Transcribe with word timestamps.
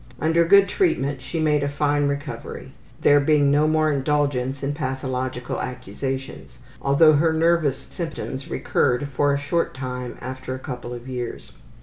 Under 0.19 0.43
good 0.45 0.67
treatment 0.67 1.21
she 1.21 1.39
made 1.39 1.61
a 1.61 1.69
fine 1.69 2.07
recovery; 2.07 2.71
there 3.01 3.19
being 3.19 3.51
no 3.51 3.67
more 3.67 3.91
indulgence 3.91 4.63
in 4.63 4.73
pathological 4.73 5.61
accusations, 5.61 6.57
although 6.81 7.13
her 7.13 7.31
nervous 7.31 7.77
symptoms 7.77 8.49
recurred 8.49 9.09
for 9.09 9.31
a 9.31 9.37
short 9.37 9.75
time 9.75 10.17
after 10.19 10.55
a 10.55 10.57
couple 10.57 10.91
of 10.91 11.07
years. 11.07 11.51